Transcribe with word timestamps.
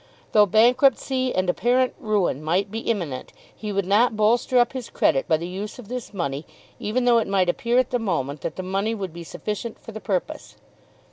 Though 0.31 0.47
bankruptcy 0.47 1.31
and 1.31 1.47
apparent 1.47 1.93
ruin 1.99 2.43
might 2.43 2.71
be 2.71 2.79
imminent 2.79 3.33
he 3.55 3.71
would 3.71 3.85
not 3.85 4.17
bolster 4.17 4.57
up 4.57 4.73
his 4.73 4.89
credit 4.89 5.27
by 5.27 5.37
the 5.37 5.47
use 5.47 5.77
of 5.77 5.89
this 5.89 6.11
money 6.11 6.43
even 6.79 7.05
though 7.05 7.19
it 7.19 7.27
might 7.27 7.49
appear 7.49 7.77
at 7.77 7.91
the 7.91 7.99
moment 7.99 8.41
that 8.41 8.55
the 8.55 8.63
money 8.63 8.95
would 8.95 9.13
be 9.13 9.23
sufficient 9.23 9.77
for 9.79 9.91
the 9.91 10.01
purpose. 10.01 10.55